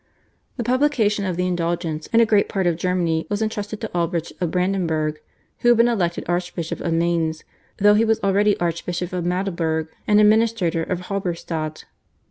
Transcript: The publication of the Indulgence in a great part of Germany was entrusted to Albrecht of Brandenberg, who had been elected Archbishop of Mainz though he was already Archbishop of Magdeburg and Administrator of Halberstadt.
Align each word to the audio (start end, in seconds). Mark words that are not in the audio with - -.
The 0.57 0.63
publication 0.63 1.25
of 1.25 1.37
the 1.37 1.45
Indulgence 1.45 2.07
in 2.07 2.21
a 2.21 2.25
great 2.25 2.49
part 2.49 2.65
of 2.65 2.75
Germany 2.75 3.27
was 3.29 3.39
entrusted 3.43 3.79
to 3.81 3.95
Albrecht 3.95 4.33
of 4.41 4.49
Brandenberg, 4.49 5.19
who 5.59 5.67
had 5.67 5.77
been 5.77 5.87
elected 5.87 6.25
Archbishop 6.27 6.79
of 6.79 6.91
Mainz 6.91 7.43
though 7.77 7.93
he 7.93 8.03
was 8.03 8.19
already 8.23 8.57
Archbishop 8.59 9.13
of 9.13 9.25
Magdeburg 9.25 9.89
and 10.07 10.19
Administrator 10.19 10.81
of 10.81 11.01
Halberstadt. 11.01 11.85